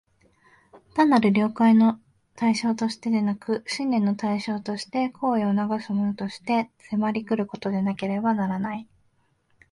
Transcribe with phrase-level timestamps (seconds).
[0.95, 1.99] 単なる了解の
[2.35, 8.87] 対象としてでなく、信念の対象として、行為を唆すものとして、迫り来ることでなければならない。